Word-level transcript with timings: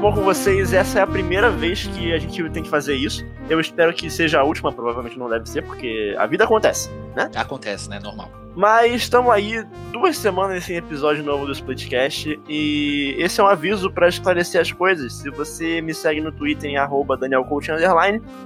tudo 0.00 0.12
bom 0.12 0.14
com 0.14 0.24
vocês? 0.24 0.72
Essa 0.72 1.00
é 1.00 1.02
a 1.02 1.06
primeira 1.06 1.50
vez 1.50 1.86
que 1.88 2.10
a 2.14 2.18
gente 2.18 2.48
tem 2.48 2.62
que 2.62 2.70
fazer 2.70 2.94
isso. 2.94 3.22
Eu 3.50 3.60
espero 3.60 3.92
que 3.92 4.08
seja 4.08 4.40
a 4.40 4.42
última, 4.42 4.72
provavelmente 4.72 5.18
não 5.18 5.28
deve 5.28 5.46
ser, 5.46 5.62
porque 5.62 6.14
a 6.16 6.26
vida 6.26 6.44
acontece, 6.44 6.88
né? 7.14 7.30
Acontece, 7.36 7.90
né? 7.90 8.00
Normal. 8.02 8.30
Mas 8.56 8.94
estamos 8.94 9.30
aí 9.30 9.62
duas 9.92 10.16
semanas 10.16 10.64
sem 10.64 10.76
episódio 10.76 11.22
novo 11.22 11.44
do 11.44 11.52
Splitcast 11.52 12.40
e 12.48 13.14
esse 13.18 13.42
é 13.42 13.44
um 13.44 13.46
aviso 13.46 13.90
para 13.90 14.08
esclarecer 14.08 14.62
as 14.62 14.72
coisas. 14.72 15.12
Se 15.12 15.28
você 15.28 15.82
me 15.82 15.92
segue 15.92 16.22
no 16.22 16.32
Twitter 16.32 16.70
em 16.70 16.76
@danielcoach 17.18 17.68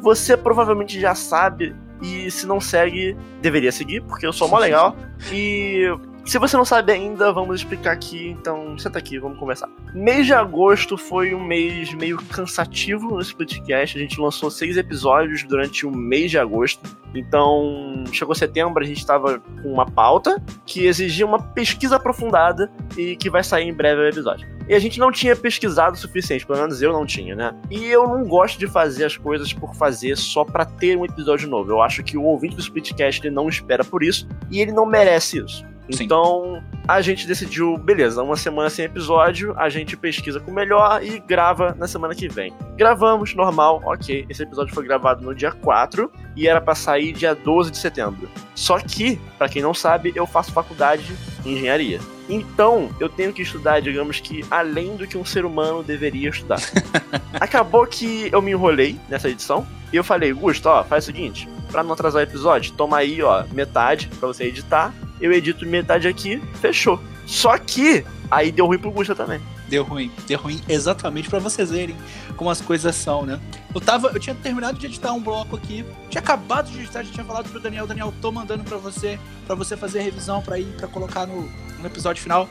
você 0.03 0.36
provavelmente 0.36 1.00
já 1.00 1.14
sabe 1.14 1.73
e 2.03 2.32
se 2.32 2.49
não 2.49 2.61
segue, 2.61 3.17
deveria 3.41 3.71
seguir, 3.71 4.03
porque 4.03 4.27
eu 4.27 4.32
sou 4.32 4.49
mó 4.49 4.59
legal. 4.61 4.96
E 5.32 5.86
se 6.25 6.39
você 6.39 6.57
não 6.57 6.64
sabe 6.64 6.93
ainda, 6.93 7.33
vamos 7.33 7.61
explicar 7.61 7.93
aqui, 7.93 8.29
então 8.29 8.79
senta 8.79 8.99
aqui, 8.99 9.19
vamos 9.19 9.39
começar. 9.39 9.69
Mês 9.93 10.27
de 10.27 10.32
agosto 10.32 10.96
foi 10.96 11.35
um 11.35 11.45
mês 11.45 11.93
meio 11.95 12.17
cansativo 12.17 13.09
no 13.09 13.21
Splitcast, 13.21 13.99
a 13.99 14.01
gente 14.01 14.21
lançou 14.21 14.51
seis 14.51 14.77
episódios 14.77 15.45
durante 15.45 15.87
o 15.87 15.91
mês 15.91 16.31
de 16.31 16.39
agosto, 16.39 16.81
então 17.15 18.05
chegou 18.11 18.35
setembro, 18.35 18.82
a 18.82 18.87
gente 18.87 18.99
estava 18.99 19.39
com 19.39 19.73
uma 19.73 19.85
pauta 19.85 20.43
que 20.65 20.87
exigia 20.87 21.27
uma 21.27 21.41
pesquisa 21.41 21.96
aprofundada 21.96 22.73
e 22.96 23.17
que 23.17 23.29
vai 23.29 23.45
sair 23.45 23.68
em 23.68 23.75
breve 23.75 24.01
o 24.01 24.09
episódio. 24.09 24.49
E 24.67 24.75
a 24.75 24.79
gente 24.79 24.99
não 24.99 25.13
tinha 25.13 25.37
pesquisado 25.37 25.95
o 25.95 25.99
suficiente, 25.99 26.46
pelo 26.46 26.59
menos 26.59 26.81
eu 26.81 26.91
não 26.91 27.04
tinha, 27.04 27.37
né? 27.37 27.54
E 27.71 27.85
eu 27.85 28.09
não 28.09 28.25
gosto 28.25 28.59
de 28.59 28.67
fazer 28.67 29.04
as 29.04 29.15
coisas 29.15 29.53
por 29.53 29.75
fazer 29.75 30.17
só 30.17 30.43
para 30.43 30.65
ter 30.65 30.96
um 30.96 31.04
episódio 31.04 31.49
novo. 31.51 31.71
Eu 31.71 31.82
acho 31.82 32.03
que 32.03 32.17
o 32.17 32.23
ouvinte 32.23 32.56
do 32.56 32.62
Splitcast 32.62 33.20
ele 33.20 33.34
não 33.34 33.47
espera 33.47 33.84
por 33.84 34.03
isso 34.03 34.27
e 34.51 34.61
ele 34.61 34.73
não 34.73 34.87
merece 34.87 35.39
isso. 35.45 35.73
Sim. 35.91 36.05
Então 36.05 36.62
a 36.87 37.01
gente 37.01 37.27
decidiu, 37.27 37.77
beleza, 37.77 38.23
uma 38.23 38.37
semana 38.37 38.69
sem 38.69 38.85
episódio, 38.85 39.55
a 39.59 39.69
gente 39.69 39.97
pesquisa 39.97 40.39
com 40.41 40.51
o 40.51 40.55
melhor 40.55 41.03
e 41.03 41.19
grava 41.19 41.75
na 41.79 41.89
semana 41.89 42.15
que 42.15 42.29
vem. 42.29 42.53
Gravamos, 42.77 43.35
normal, 43.35 43.83
ok. 43.85 44.27
Esse 44.29 44.43
episódio 44.43 44.75
foi 44.75 44.85
gravado 44.85 45.25
no 45.25 45.35
dia 45.35 45.53
4 45.53 46.11
e 46.37 46.47
era 46.47 46.61
para 46.61 46.75
sair 46.75 47.13
dia 47.13 47.35
12 47.35 47.71
de 47.71 47.79
setembro. 47.79 48.29
Só 48.55 48.79
que, 48.79 49.19
para 49.39 49.49
quem 49.49 49.63
não 49.63 49.75
sabe, 49.75 50.13
eu 50.15 50.27
faço 50.27 50.53
faculdade 50.53 51.05
de 51.43 51.51
engenharia. 51.51 52.01
Então, 52.29 52.91
eu 52.98 53.09
tenho 53.09 53.33
que 53.33 53.43
estudar, 53.43 53.81
digamos 53.81 54.21
que, 54.21 54.45
além 54.51 54.97
do 54.97 55.07
que 55.07 55.19
um 55.19 55.25
ser 55.25 55.45
humano 55.45 55.83
deveria 55.83 56.31
estudar. 56.31 56.61
Acabou 57.39 57.87
que 57.87 58.31
eu 58.33 58.41
me 58.41 58.53
enrolei 58.53 58.98
nessa 59.09 59.29
edição 59.29 59.67
e 59.93 59.97
eu 59.97 60.05
falei, 60.05 60.33
Gusto, 60.33 60.69
ó, 60.69 60.83
faz 60.85 61.05
o 61.05 61.07
seguinte, 61.07 61.48
pra 61.71 61.83
não 61.83 61.93
atrasar 61.93 62.21
o 62.21 62.25
episódio, 62.25 62.73
toma 62.73 62.98
aí, 62.98 63.23
ó, 63.23 63.45
metade 63.53 64.09
pra 64.19 64.27
você 64.27 64.45
editar 64.45 64.93
eu 65.25 65.33
edito 65.33 65.64
metade 65.64 66.06
aqui, 66.06 66.39
fechou. 66.61 67.00
Só 67.25 67.56
que 67.56 68.05
aí 68.30 68.53
deu 68.53 68.67
ruim 68.67 68.78
pro 68.78 68.91
Gusta 68.91 69.14
também. 69.14 69.41
Deu 69.70 69.83
ruim, 69.83 70.12
deu 70.27 70.39
ruim 70.39 70.61
exatamente 70.69 71.30
para 71.30 71.39
vocês 71.39 71.70
verem 71.70 71.97
como 72.36 72.50
as 72.50 72.61
coisas 72.61 72.94
são, 72.94 73.25
né? 73.25 73.41
Eu 73.75 73.80
tava, 73.80 74.08
eu 74.08 74.20
tinha 74.20 74.36
terminado 74.36 74.78
de 74.78 74.84
editar 74.84 75.14
um 75.14 75.22
bloco 75.22 75.56
aqui, 75.56 75.83
tinha 76.11 76.20
acabado 76.20 76.70
de 76.70 76.78
editar, 76.78 77.02
já 77.02 77.11
tinha 77.11 77.25
falado 77.25 77.48
pro 77.48 77.58
Daniel, 77.58 77.86
Daniel, 77.86 78.12
tô 78.20 78.30
mandando 78.30 78.64
para 78.64 78.77
você, 78.77 79.19
para 79.47 79.55
você 79.55 79.78
fazer 79.78 80.00
a 80.00 80.02
revisão 80.02 80.42
para 80.42 80.58
ir 80.58 80.67
para 80.77 80.86
colocar 80.89 81.27
no, 81.27 81.50
no 81.78 81.86
episódio 81.86 82.22
final. 82.22 82.47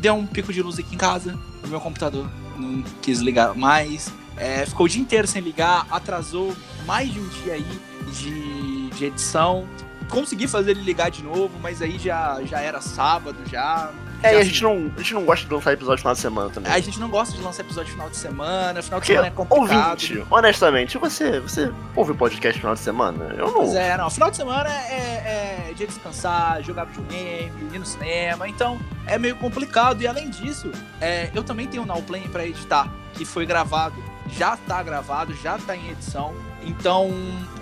Deu 0.00 0.14
um 0.14 0.26
pico 0.26 0.54
de 0.54 0.62
luz 0.62 0.78
aqui 0.78 0.94
em 0.94 0.98
casa, 0.98 1.38
o 1.62 1.68
meu 1.68 1.80
computador 1.82 2.26
não 2.56 2.82
quis 3.02 3.20
ligar 3.20 3.54
mais, 3.54 4.10
é, 4.38 4.64
ficou 4.64 4.86
o 4.86 4.88
dia 4.88 5.02
inteiro 5.02 5.28
sem 5.28 5.42
ligar, 5.42 5.86
atrasou 5.90 6.56
mais 6.86 7.12
de 7.12 7.20
um 7.20 7.28
dia 7.28 7.52
aí 7.52 7.80
de, 8.10 8.88
de 8.88 9.04
edição 9.04 9.68
consegui 10.08 10.46
fazer 10.46 10.72
ele 10.72 10.82
ligar 10.82 11.10
de 11.10 11.22
novo, 11.22 11.58
mas 11.60 11.82
aí 11.82 11.98
já, 11.98 12.40
já 12.44 12.60
era 12.60 12.80
sábado, 12.80 13.36
já. 13.50 13.90
É, 14.22 14.30
já 14.30 14.34
e 14.34 14.40
a 14.40 14.44
gente, 14.44 14.62
não, 14.62 14.90
a 14.96 14.98
gente 14.98 15.14
não 15.14 15.24
gosta 15.24 15.46
de 15.46 15.52
lançar 15.54 15.72
episódio 15.72 15.98
final 15.98 16.14
de 16.14 16.20
semana 16.20 16.50
também. 16.50 16.72
A 16.72 16.80
gente 16.80 16.98
não 16.98 17.08
gosta 17.08 17.36
de 17.36 17.42
lançar 17.42 17.62
episódio 17.62 17.92
final 17.92 18.08
de 18.08 18.16
semana, 18.16 18.82
final 18.82 19.00
de 19.00 19.06
Porque, 19.06 19.12
semana 19.12 19.28
é 19.28 19.30
complicado. 19.30 20.02
Ouvinte, 20.02 20.24
honestamente, 20.30 20.98
você, 20.98 21.40
você 21.40 21.72
ouve 21.94 22.14
podcast 22.14 22.58
final 22.58 22.74
de 22.74 22.80
semana? 22.80 23.34
Eu 23.36 23.46
não. 23.46 23.54
Pois 23.54 23.74
é, 23.74 23.96
não. 23.96 24.08
Final 24.10 24.30
de 24.30 24.36
semana 24.36 24.70
é, 24.70 25.70
é 25.70 25.72
dia 25.76 25.86
de 25.86 25.92
descansar, 25.92 26.62
jogar 26.62 26.84
videogame, 26.84 27.52
ir 27.72 27.78
no 27.78 27.86
cinema, 27.86 28.48
então 28.48 28.80
é 29.06 29.18
meio 29.18 29.36
complicado. 29.36 30.02
E 30.02 30.06
além 30.06 30.30
disso, 30.30 30.72
é, 31.00 31.30
eu 31.34 31.44
também 31.44 31.66
tenho 31.66 31.82
o 31.82 32.02
Play 32.02 32.22
pra 32.28 32.46
editar, 32.46 32.90
que 33.14 33.24
foi 33.24 33.46
gravado, 33.46 34.02
já 34.30 34.56
tá 34.56 34.82
gravado, 34.82 35.34
já 35.34 35.58
tá 35.58 35.76
em 35.76 35.90
edição. 35.90 36.34
Então, 36.62 37.10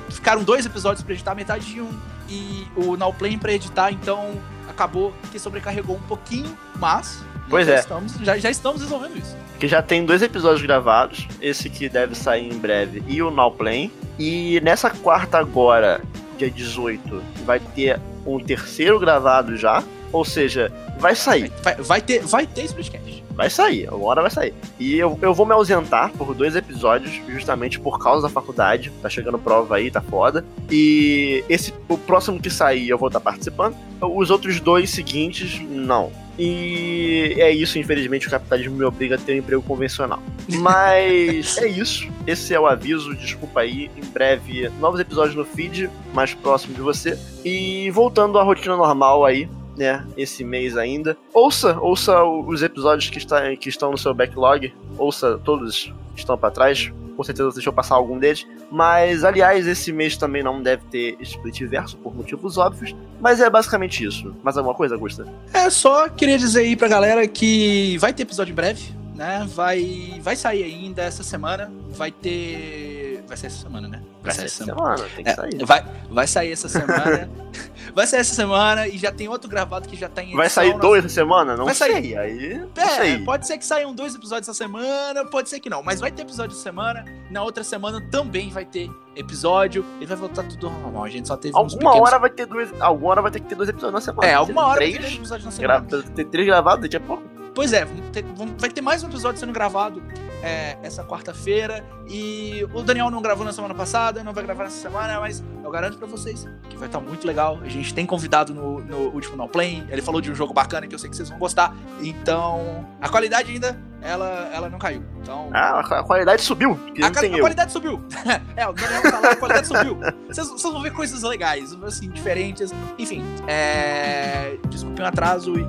ficaram 0.09 0.43
dois 0.43 0.65
episódios 0.65 1.03
pra 1.03 1.13
editar, 1.13 1.35
metade 1.35 1.67
de 1.67 1.81
um 1.81 1.93
e 2.29 2.67
o 2.77 2.97
Now 2.97 3.13
Play 3.13 3.37
pra 3.37 3.53
editar, 3.53 3.91
então 3.91 4.41
acabou 4.69 5.13
que 5.31 5.39
sobrecarregou 5.39 5.97
um 5.97 6.03
pouquinho, 6.03 6.57
mas 6.79 7.23
pois 7.49 7.67
já, 7.67 7.75
é. 7.75 7.79
estamos, 7.79 8.13
já, 8.15 8.39
já 8.39 8.51
estamos 8.51 8.81
resolvendo 8.81 9.17
isso. 9.17 9.37
Que 9.59 9.69
já 9.69 9.81
tem 9.81 10.05
dois 10.05 10.23
episódios 10.23 10.63
gravados, 10.63 11.29
esse 11.41 11.71
que 11.71 11.89
deve 11.89 12.15
sair 12.15 12.53
em 12.53 12.59
breve 12.59 13.03
e 13.07 13.23
o 13.23 13.31
Now 13.31 13.53
Play. 13.53 13.93
E 14.19 14.61
nessa 14.63 14.91
quarta 14.91 15.39
agora, 15.39 16.01
dia 16.37 16.51
18, 16.51 17.23
vai 17.45 17.61
ter 17.61 18.01
um 18.27 18.39
terceiro 18.39 18.99
gravado 18.99 19.57
já, 19.57 19.83
ou 20.15 20.25
seja, 20.25 20.71
vai 20.97 21.17
sair. 21.17 21.51
Vai, 21.61 21.75
vai 21.75 22.01
ter, 22.01 22.21
vai 22.21 22.47
ter 22.47 22.65
Splitcast. 22.67 23.25
Vai 23.33 23.51
sair, 23.51 23.89
uma 23.89 24.07
hora 24.07 24.23
vai 24.23 24.31
sair. 24.31 24.55
E 24.79 24.97
eu, 24.97 25.19
eu 25.21 25.35
vou 25.35 25.45
me 25.45 25.53
ausentar 25.53 26.13
por 26.13 26.33
dois 26.33 26.55
episódios, 26.55 27.21
justamente 27.29 27.81
por 27.81 27.99
causa 27.99 28.23
da 28.23 28.29
faculdade. 28.29 28.93
Tá 29.03 29.09
chegando 29.09 29.41
prova 29.41 29.75
aí, 29.75 29.91
tá 29.91 30.01
foda. 30.01 30.45
E 30.71 31.45
esse 31.49 31.75
o 31.89 31.99
próximo 31.99 32.41
que 32.41 32.49
sair 32.49 32.89
eu 32.89 32.97
vou 32.97 33.09
estar 33.09 33.19
participando. 33.19 33.77
Os 34.01 34.31
outros 34.31 34.61
dois 34.61 34.91
seguintes, 34.91 35.61
não. 35.69 36.13
E 36.39 37.35
é 37.39 37.51
isso, 37.51 37.77
infelizmente, 37.77 38.29
o 38.29 38.31
capitalismo 38.31 38.77
me 38.77 38.85
obriga 38.85 39.17
a 39.17 39.19
ter 39.19 39.35
um 39.35 39.39
emprego 39.39 39.63
convencional. 39.63 40.23
Mas 40.59 41.59
é 41.59 41.67
isso. 41.67 42.09
Esse 42.25 42.55
é 42.55 42.61
o 42.61 42.67
aviso, 42.69 43.17
desculpa 43.17 43.61
aí. 43.61 43.91
Em 43.97 44.05
breve, 44.13 44.69
novos 44.81 45.01
episódios 45.01 45.35
no 45.35 45.45
feed, 45.45 45.91
mais 46.13 46.35
próximo 46.35 46.73
de 46.73 46.81
você. 46.81 47.19
E 47.45 47.91
voltando 47.91 48.39
à 48.39 48.45
rotina 48.45 48.77
normal 48.77 49.25
aí, 49.25 49.49
né, 49.77 50.05
esse 50.17 50.45
mês 50.45 50.77
ainda. 50.77 51.17
Ouça, 51.33 51.79
ouça 51.81 52.23
os 52.25 52.63
episódios 52.63 53.11
que, 53.11 53.19
está, 53.19 53.55
que 53.57 53.69
estão 53.69 53.91
no 53.91 53.99
seu 53.99 54.15
backlog, 54.15 54.73
ouça 54.99 55.39
todos 55.45 55.93
que 56.15 56.21
estão 56.21 56.37
para 56.39 56.51
trás. 56.51 56.93
Com 57.17 57.23
certeza 57.23 57.53
deixou 57.53 57.73
passar 57.73 57.95
algum 57.95 58.19
deles. 58.19 58.45
Mas, 58.73 59.23
aliás, 59.23 59.69
esse 59.69 59.93
mês 59.93 60.17
também 60.17 60.43
não 60.43 60.61
deve 60.61 60.83
ter 60.87 61.17
split 61.21 61.61
verso 61.63 61.97
por 61.99 62.13
motivos 62.13 62.59
óbvios. 62.59 62.93
Mas 63.21 63.41
é 63.41 63.49
basicamente 63.49 64.05
isso. 64.05 64.35
Mais 64.43 64.57
alguma 64.57 64.75
coisa, 64.75 64.97
Gusta? 64.97 65.25
É, 65.53 65.71
só 65.71 66.09
queria 66.09 66.37
dizer 66.37 66.63
aí 66.63 66.75
pra 66.75 66.89
galera 66.89 67.25
que 67.29 67.97
vai 67.99 68.13
ter 68.13 68.25
episódio 68.25 68.51
em 68.51 68.55
breve, 68.57 68.93
né? 69.15 69.47
Vai, 69.55 70.19
vai 70.23 70.35
sair 70.35 70.65
ainda 70.65 71.03
essa 71.03 71.23
semana. 71.23 71.73
Vai 71.91 72.11
ter. 72.11 73.23
Vai 73.29 73.37
ser 73.37 73.47
essa 73.47 73.63
semana, 73.63 73.87
né? 73.87 74.03
Vai 74.21 74.33
sair 74.35 74.45
essa 74.47 74.65
semana, 74.65 75.03
tem 75.15 75.25
que 75.25 75.31
É, 75.31 75.35
sair. 75.35 75.65
vai, 75.65 75.85
vai 76.11 76.27
sair 76.27 76.51
essa 76.51 76.69
semana. 76.69 77.31
vai 77.95 78.07
sair 78.07 78.21
essa 78.21 78.35
semana 78.35 78.87
e 78.87 78.97
já 78.99 79.11
tem 79.11 79.29
outro 79.29 79.49
gravado 79.51 79.89
que 79.89 79.97
já 79.97 80.09
tá 80.09 80.23
em 80.23 80.35
Vai 80.37 80.47
edição, 80.47 80.63
sair 80.63 80.73
nós- 80.73 80.81
dois 80.81 81.05
essa 81.05 81.15
semana? 81.15 81.57
Não 81.57 81.65
Vai 81.65 81.75
sei. 81.75 81.93
sair. 81.93 82.17
Aí, 82.19 82.59
não 82.59 82.71
É, 82.83 82.89
sei. 82.89 83.19
pode 83.25 83.47
ser 83.47 83.59
que 83.59 83.67
saiam 83.67 83.93
dois 83.95 84.15
episódios 84.15 84.49
essa 84.49 84.57
semana, 84.57 85.25
pode 85.27 85.49
ser 85.49 85.59
que 85.61 85.69
não, 85.69 85.83
mas 85.83 86.01
vai 86.01 86.11
ter 86.11 86.23
episódio 86.23 86.55
essa 86.55 86.63
semana. 86.63 87.05
Na 87.31 87.43
outra 87.43 87.65
semana 87.65 88.01
também 88.11 88.51
vai 88.51 88.65
ter 88.65 88.89
episódio. 89.17 89.85
E 90.01 90.07
vai 90.07 90.17
voltar 90.17 90.43
tudo 90.45 90.71
normal. 90.71 91.05
A 91.05 91.09
gente 91.09 91.27
só 91.29 91.37
teve 91.37 91.57
Alguma 91.57 91.79
pequenos... 91.79 92.01
hora 92.09 92.19
vai 92.19 92.31
ter 92.31 92.47
dois. 92.47 92.71
Alguma 92.81 93.11
hora 93.11 93.23
vai 93.23 93.31
ter 93.31 93.41
que 93.41 93.47
ter 93.49 93.55
dois 93.55 93.69
episódios 93.69 93.95
na 93.95 94.01
semana. 94.01 94.29
É, 94.29 94.35
alguma 94.35 94.67
hora 94.67 94.81
vai 94.81 94.87
ter 94.91 94.93
três. 94.99 95.05
dois 95.07 95.17
episódios 95.19 95.45
na 95.47 95.51
semana. 95.51 95.81
Gra... 95.89 96.03
Ter 96.03 96.25
três 96.27 96.47
gravados 96.47 96.83
daqui 96.83 96.97
a 96.97 97.01
pouco. 97.01 97.34
Pois 97.55 97.73
é, 97.73 97.87
ter- 98.13 98.25
vai 98.59 98.69
ter 98.69 98.81
mais 98.81 99.03
um 99.05 99.09
episódio 99.09 99.39
sendo 99.39 99.53
gravado 99.53 100.03
é, 100.43 100.77
essa 100.83 101.05
quarta-feira. 101.05 101.85
E 102.09 102.67
o 102.75 102.83
Daniel 102.83 103.11
não 103.11 103.23
gravou 103.23 103.45
na 103.45 103.53
semana 103.53 103.73
passada, 103.75 104.25
não 104.25 104.33
vai 104.33 104.43
gravar 104.45 104.65
nessa 104.65 104.81
semana, 104.83 105.21
mas 105.21 105.43
eu 105.63 105.71
garanto 105.71 105.97
pra 105.97 106.07
vocês 106.09 106.47
que 106.69 106.77
vai 106.77 106.89
estar 106.89 106.99
muito 107.01 107.27
legal. 107.27 107.61
A 107.63 107.69
gente 107.69 107.95
tem 107.95 108.05
convidado 108.05 108.53
no, 108.53 108.81
no 108.81 108.97
último 109.15 109.37
Now 109.37 109.49
Play. 109.49 109.85
Ele 109.89 110.03
falou 110.03 110.21
de 110.21 110.31
um 110.33 110.35
jogo 110.35 110.53
bacana 110.53 110.87
que 110.89 110.95
eu 110.95 110.99
sei 110.99 111.09
que 111.09 111.15
vocês 111.17 111.29
vão 111.29 111.39
gostar. 111.39 111.73
Então, 112.03 112.85
a 113.01 113.09
qualidade 113.09 113.53
ainda, 113.53 113.79
ela, 114.03 114.51
ela 114.53 114.69
não 114.69 114.79
caiu. 114.79 115.05
Então. 115.23 115.49
Ah, 115.55 115.79
a 115.79 116.03
qualidade 116.03 116.43
subiu. 116.43 116.73
A, 116.73 117.01
não 117.01 117.13
ca- 117.13 117.21
a 117.25 117.39
qualidade 117.41 117.73
subiu. 117.73 118.03
é, 118.57 118.67
o 118.67 118.73
Daniel 118.73 119.03
tá 119.03 119.21
lá, 119.21 119.31
a 119.31 119.37
qualidade 119.37 119.69
subiu. 119.69 119.97
Vocês 120.27 120.49
vocês 120.49 120.73
vão 120.73 120.83
ver 120.83 120.93
coisas 120.93 121.23
legais, 121.23 121.73
assim, 121.85 122.11
diferentes. 122.11 122.73
Enfim, 122.99 123.25
é... 123.47 124.57
desculpe 124.69 125.01
o 125.01 125.07
atraso 125.07 125.55
e, 125.59 125.63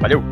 Valeu. 0.00 0.22